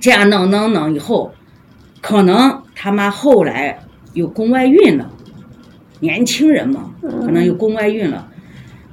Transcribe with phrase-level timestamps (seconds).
[0.00, 1.32] 这样弄弄弄以后，
[2.00, 3.78] 可能他妈后来
[4.12, 5.10] 有宫外孕了，
[6.00, 8.28] 年轻人嘛，可能有宫外孕了，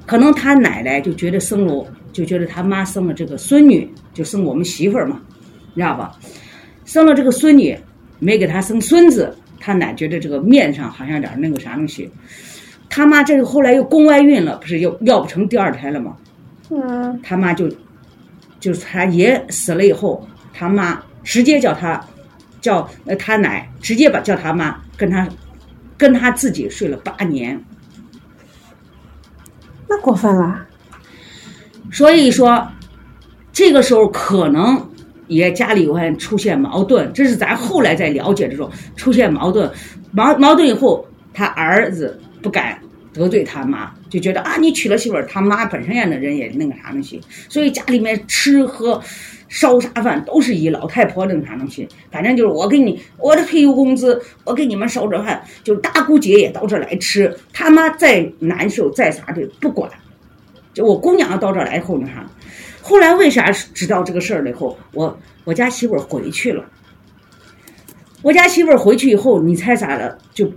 [0.06, 5.20] 可能他奶奶就觉得生了，就觉得他妈生了这个孙女，就生我们媳妇儿嘛，
[5.74, 6.18] 你知道吧？
[6.84, 7.78] 生了这个孙女，
[8.18, 12.10] 没给他生孙子，他奶觉得这个面上好像有点那个啥东西。
[12.88, 16.16] 他妈这个后来又宫外孕了，不是又要不成第二胎了吗？
[16.70, 17.68] 嗯，他妈就
[18.60, 22.00] 就是他爷死了以后，他妈直接叫他
[22.60, 25.28] 叫呃他奶直接把叫他妈跟他
[25.96, 27.62] 跟他自己睡了八年，
[29.88, 30.66] 那过分了。
[31.90, 32.66] 所以说
[33.52, 34.90] 这个时候可能
[35.28, 39.70] 也家里边出现矛盾，这是咱后来在了解之中出现矛盾，
[40.10, 42.78] 矛矛盾以后，他儿子不敢
[43.12, 49.02] 得罪他妈，就觉得啊，你娶了媳妇儿，他妈本身呀那人也那个啥东西，所以家里面吃喝。
[49.54, 59.90] 烧啥饭都是以老太婆那个啥东西，反正就是我给你我的退休工资，我给你们烧着饭，就是大姑姐也到这来吃，他妈再难受再啥的不管，
[60.72, 62.26] 就我姑娘到这来以后那啥，
[62.80, 66.64] 后来为啥知道这个事儿了以后，我我家媳妇儿回去了，
[68.22, 70.16] 我家媳妇儿回去以后，你猜咋了？
[70.32, 70.50] 就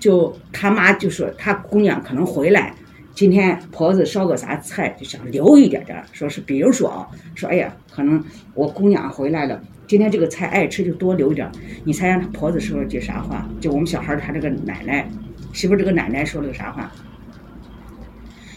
[0.00, 2.74] 就他妈就说他姑娘可能回来，
[3.14, 8.22] 今天婆子烧个啥菜，就想留一点点，说是比如说啊，说哎呀，可能
[8.54, 11.50] 我姑娘回来了，今天这个菜爱吃就多留点。
[11.84, 13.48] 你猜让他婆子说了句啥话？
[13.60, 15.08] 就我们小孩他这个奶奶
[15.52, 16.90] 媳妇这个奶奶说了个啥话？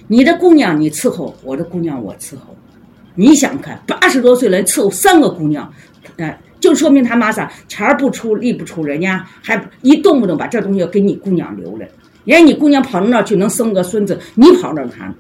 [0.08, 2.56] 你的姑娘你伺候，我的姑娘我伺候。
[3.14, 5.72] 你想看八十多岁了伺候三个姑娘，
[6.18, 11.86] 哎、就说明他妈啥钱儿不出力不出，人家还一动不动把这东西给你姑娘留了。
[12.26, 15.14] 人家你姑娘跑到那儿去能生个孙子，你跑那儿干啥？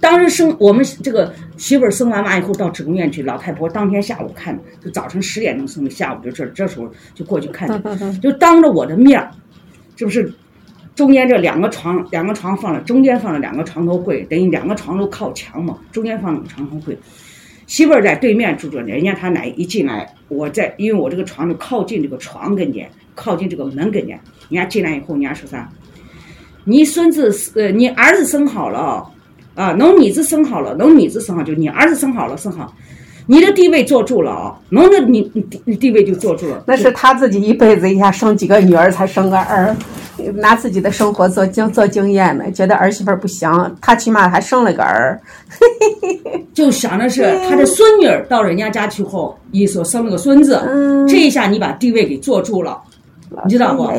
[0.00, 7.68] 当时生我们这个媳妇儿生完娃以后到职工院去，老太婆当天下午看，就早晨十点钟生的，下午就这这时候就过去看
[8.12, 9.30] 去，就当着我的面儿，
[9.96, 10.32] 这不是？
[10.94, 16.96] 中间这两个床，两个床放了，中间放了两个床头柜，等于两个床都靠墙嘛，中间放了个床头柜。
[17.66, 24.18] 媳妇儿在对面住着呢，人家他奶一进来，我在，因为我这个床就靠近这个床跟前，靠近这个门跟前。
[24.48, 25.68] 人家进来以后，人家说啥？
[26.64, 29.04] 你孙子呃，你儿子生好了
[29.54, 32.72] 啊，侬儿子生好了，侬儿子生好，就你儿子生好了，生好，
[33.26, 36.62] 你的地位坐住了啊，侬的你你地地位就坐住了。
[36.66, 39.76] 那是他自己一辈子一下生几个女儿才生个儿，
[40.34, 43.50] 拿自己的生活做经做经验呢，觉得儿媳妇儿不行，
[43.80, 45.20] 她起码还生了个儿。
[46.52, 52.80] 就想着是她的孙女儿到人家家去后，一说生了个孙子，嗯这一下你把地位给坐住了。
[53.44, 53.90] 你知道不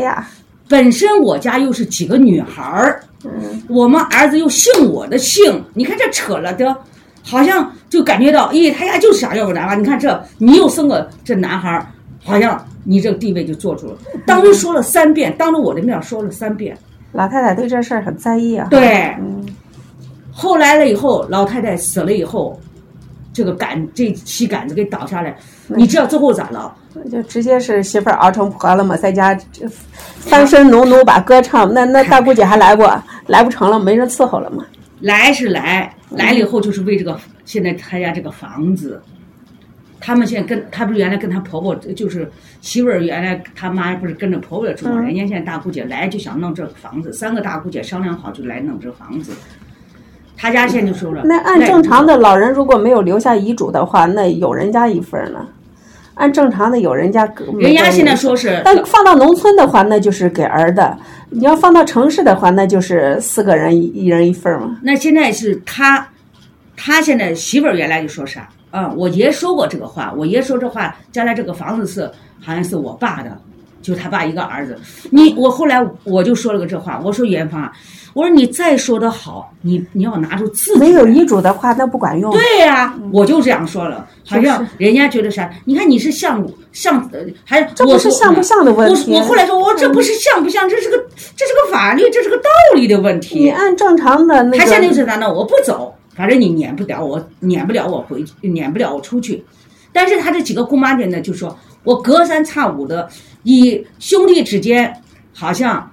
[0.69, 6.75] 本身我家又是几个女孩儿，嗯我们儿子又姓我的姓，你看这扯了的，
[7.23, 9.75] 好像就感觉到，咦，他家就想要个男娃。
[9.75, 11.87] 你看这，你又生个这男孩儿，
[12.23, 13.97] 好像你这个地位就坐住了。
[14.25, 16.77] 当时说了三遍，当着我的面说了三遍。
[17.13, 18.67] 老太太对这事儿很在意啊。
[18.69, 19.45] 对，嗯，
[20.31, 22.59] 后来了以后，老太太死了以后，
[23.33, 25.35] 这个杆这旗杆子给倒下来，
[25.67, 26.73] 你知道最后咋了？
[27.11, 29.67] 就直接是媳妇儿熬成婆了嘛，在家这
[30.19, 32.83] 翻身农奴把歌唱，那那大姑姐还来不
[33.27, 34.65] 来不成了，没人伺候了嘛。
[35.01, 38.99] 来是来，来了以后就是为这个现在他家这个房子，
[39.99, 42.29] 他们现在跟他不是原来跟他婆婆就是
[42.61, 45.01] 媳妇儿原来他妈不是跟着婆婆住嘛？
[45.01, 49.31] 人家现在大姑姐来就想弄这个房子，三个大姑姐商量好就来弄这个房子。
[50.35, 55.47] 他家现在就说了，那按正常的老人如果没有留下遗嘱的话，那有人家一份儿呢。
[56.13, 60.97] 按正常的有人家，人家现在说是但放到农村的话，那就是给儿的；
[61.29, 64.77] 你要放到城市的话，那就是四个人一一人一份儿嘛。
[64.81, 66.07] 那现在是他，
[66.75, 68.49] 他现在媳妇儿原来就说啥？
[68.69, 73.37] 啊、我爷说过这个话，我爷说这话，将来这个房子是好像是我爸的，
[73.81, 74.77] 就他爸一个儿子。
[75.09, 77.71] 你我后来我就说了个这话，我说元芳啊，
[78.13, 82.31] 我说你再说的好，你你要拿出自己没有遗嘱的话，那不管用。
[82.31, 85.49] 对呀、我就这样说了，好像人家觉得啥？
[85.65, 89.13] 你看你是像像，呃还这不是像不像的问题。
[89.13, 90.97] 我我后来说，我这不是像不像，这是个
[91.35, 93.39] 这是个法律，这是个道理的问题。
[93.39, 95.31] 你按正常的那他现在就，是啥呢？
[95.31, 99.41] 我不走，反正你撵不了我，撵不了我回去，撵不了我出去。
[99.93, 103.07] 但是他这几个姑妈姐呢，就说我隔三差五的
[103.43, 104.91] 以兄弟之间
[105.33, 105.89] 好像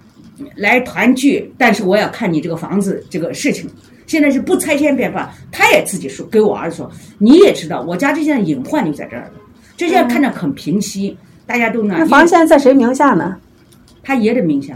[0.57, 3.69] 来团聚，但是我要看你这个房子这个事情。
[4.07, 9.33] 现在是不拆迁变化，他也自己说，给我儿子说，你也知道，我家这件隐患就在这儿了，
[9.77, 11.17] 这现在看着很平息，
[11.47, 13.37] 大家都呢，那房现在在谁名下呢？
[14.03, 14.75] 他爷的名下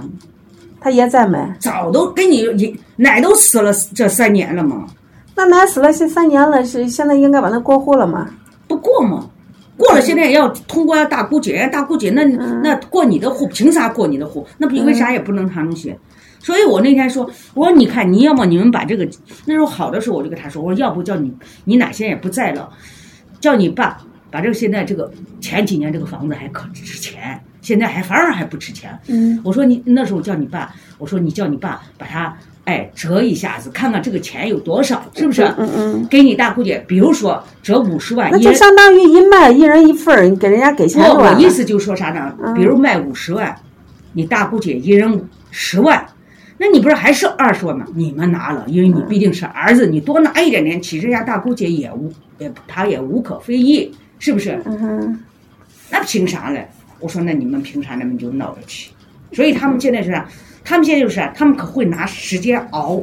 [0.81, 1.39] 他爷在没？
[1.59, 4.87] 早都跟你爷奶都死了这三年了嘛。
[5.39, 8.29] 那奶死了，现三年了，是现在应该把那过户了吗？
[8.67, 9.25] 不过嘛，
[9.77, 14.45] 过了现在要通过大姑姐，大姑姐那那过你的户，凭啥过你的户？
[14.59, 15.95] 那不为啥也不能他东西？
[16.41, 19.09] 所以我那天说，我说你看，你要么你们把这个
[19.45, 21.33] 那时候好的时候，我就跟他说，我说要不叫你
[21.65, 22.69] 你奶现在也不在了，
[23.39, 23.97] 叫你爸
[24.33, 25.09] 把这个现在这个
[25.41, 28.99] 前几年这个房子还可值钱，现在还反而还不值钱。
[29.07, 32.37] 嗯我说你那时候叫你爸，我说你叫你爸把它
[32.69, 35.43] 哎折一下子，看看这个钱有多少，是不是？
[35.57, 41.33] 嗯嗯，给你大姑姐，比如说折五十万，那就相当于一卖一人一份儿，你给人家给钱不，我。
[41.39, 42.35] 意思就是说啥呢？
[42.55, 43.57] 比如卖五十万，
[44.13, 46.07] 你大姑姐一人十万，
[46.59, 47.87] 那你不是还剩二十万吗？
[47.95, 54.61] 你们拿了，因为你毕竟是儿子，你多拿一点点，其实人家大姑姐也无也她也无可非议，是不是？
[54.67, 55.21] 嗯哼，
[55.89, 56.69] 那凭啥嘞？
[57.01, 58.91] 我说那你们凭啥那么就闹着去？
[59.33, 60.27] 所以他们现在是啥？
[60.65, 61.33] 他们现在就是啥？
[61.35, 63.01] 他们可会拿时间熬，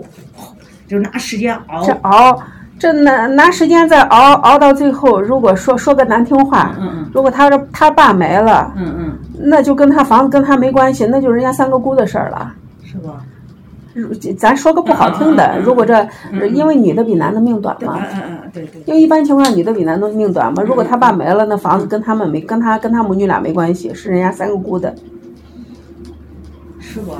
[0.88, 1.94] 就是拿时间熬这。
[2.01, 2.39] 熬，
[2.77, 12.54] 这拿拿时间再熬熬到最后，如果说说个难听话，嗯嗯如果他这他爸没了，嗯嗯，那就跟他房子跟他没关系，那就人家三个姑的事儿了。
[12.83, 13.24] 是吧？
[13.94, 15.95] 如咱说个不好听的，如果这
[16.33, 18.83] 嗯因为女的比男的命短对，嗯嘛，嗯嗯，对对。
[18.86, 20.62] 因为一般情况下女的比男的命短嘛。
[20.62, 24.94] 如果他爸没了，那房子跟他们没跟他跟他母女俩没关系，是人家三个姑的。
[26.95, 27.13] 是不？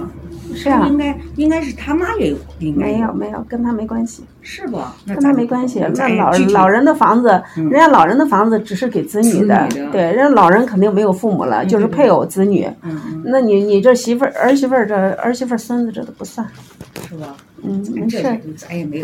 [0.54, 4.80] 是啊应，该应该是他妈也有，应该没有没有，跟他没关系，是不？
[5.06, 5.83] 跟他没关系。
[5.95, 12.66] 那老老人的房子，嗯人家老人的房子只是给子女的对，人家老人肯定没有父母了，就是配偶、子女。
[12.83, 16.48] 嗯嗯，那你你这媳妇儿、儿媳妇儿这儿媳妇儿、孙子这都不算。
[17.10, 17.36] 是吧？
[17.62, 19.01] 嗯，没这事儿，咱也没，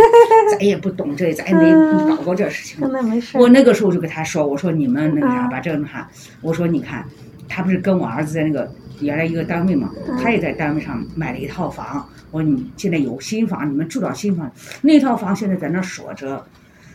[0.52, 1.72] 咱也不懂这，咱也没
[2.08, 2.88] 搞过这事情。
[3.04, 3.38] 没事。
[3.38, 6.08] 我那个时候就跟他说，我说你们那个啥，啊把这个哈，
[6.42, 7.04] 我说你看，
[7.52, 12.08] 他不是跟我儿子在那个原来一个单位嘛，他也在单位上买了一套房。
[12.32, 14.50] 我说你现在有新房，你们住到新房，
[14.82, 16.42] 那套房现在在那儿锁着，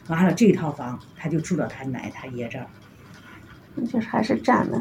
[0.08, 2.66] 完了这套房他就住到他奶他爷这儿。
[3.92, 4.80] 就是还是占的。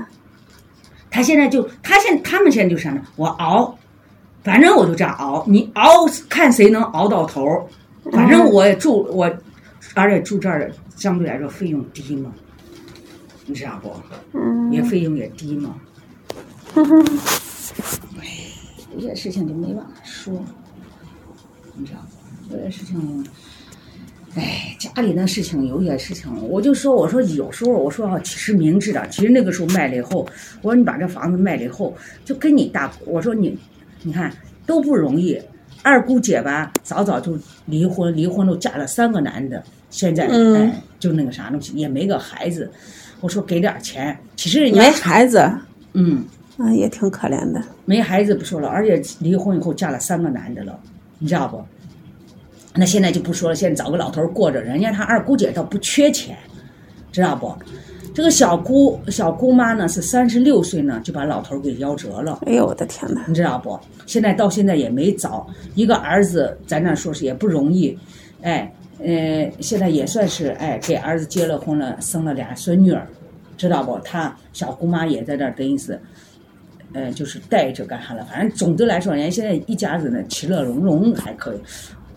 [1.12, 3.02] 他现在就，他现他们现在就啥呢？
[3.18, 3.78] 我熬，
[4.44, 7.66] 反正我就这样熬，你熬看谁能熬到头儿。
[8.12, 9.26] 反正我也住我，
[9.96, 12.32] 而且住这儿相对来说费用低嘛，
[13.46, 13.92] 你知道不？
[14.34, 15.76] 嗯，也费用也低嘛。
[18.20, 18.28] 哎，
[18.94, 20.34] 有些事情就没办法说，
[21.76, 22.00] 你知道
[22.50, 22.56] 不？
[22.56, 23.26] 有些事情，
[24.36, 30.28] 哎，家里那事情，有些事情，我就说，我说有时候我说啊，其实明智的，其实那个时候卖了以后，
[30.62, 31.96] 我说你把这房子卖了以后，
[32.26, 33.58] 就跟你大，我说你，
[34.04, 35.40] 你看都不容易。
[35.84, 37.38] 二姑姐吧，早早就
[37.68, 42.72] 离婚，离婚都嫁了三个男的，现在、嗯哎就那个啥东西，也没个孩子。
[43.22, 45.52] 我说给点钱，其实人家没孩子，
[45.94, 46.24] 嗯
[46.58, 47.62] 啊，也挺可怜的。
[47.86, 50.80] 没孩子不说了，而且离婚以后嫁了三个男的了，
[51.20, 51.64] 你知道不？
[52.74, 56.38] 那现在就不说了，现在找个老头过着，人家他二姑姐倒不缺钱，
[57.12, 57.56] 知道不？
[58.16, 62.40] 这个小姑小姑妈呢是三十六岁呢就把老头给夭折了。
[62.46, 63.26] 哎呦我的天哪！
[63.28, 63.78] 你知道不？
[64.06, 65.46] 现在到现在也没找
[65.76, 67.98] 一个儿子，咱那说是也不容易，
[68.42, 73.06] 哎，呃，现在也算是哎给儿子结了婚了，生了俩孙女儿，
[73.58, 74.00] 知道不？
[74.00, 76.00] 她小姑妈也在这儿，等于是，
[76.94, 78.26] 呃，就是带着干啥了。
[78.32, 81.58] 反正总的来说，人家现在一家子呢其乐融融，还可以。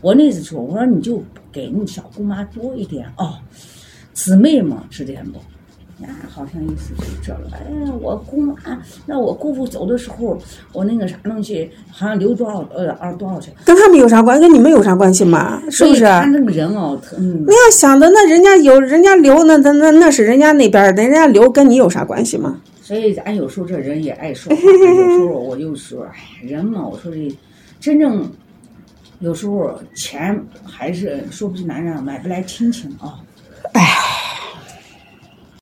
[0.01, 3.35] 我那次说，我说你就给你小姑妈多一点哦，
[4.13, 5.41] 姊妹嘛，是这样不？
[6.03, 7.51] 呀，好像意思就是这了。
[7.53, 8.55] 哎呀，我姑妈，
[9.07, 10.39] 那我姑父走的时候，
[10.73, 14.43] 我那个啥东西，好像留多少呃啊多少钱，跟他们有啥关系？
[14.43, 15.61] 跟你们有啥关系嘛？
[15.71, 16.05] 是不是？
[16.05, 22.61] 他那个人哦，特嗯你，要想的，那人家有人家留，那那那那是人家那边儿的，人家留跟你有啥关系嘛？
[22.83, 27.37] 所以咱有时候这人也爱说话，有时候我就说，哎，人嘛，我说这
[27.81, 28.31] 真正
[29.19, 33.19] 有时候钱还是说不是男人，买不来亲情啊。
[33.73, 33.89] 哎呀，